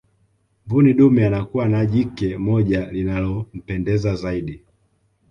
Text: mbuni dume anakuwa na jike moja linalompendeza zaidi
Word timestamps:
mbuni 0.65 0.93
dume 0.93 1.25
anakuwa 1.27 1.67
na 1.67 1.85
jike 1.85 2.37
moja 2.37 2.85
linalompendeza 2.91 4.15
zaidi 4.15 4.63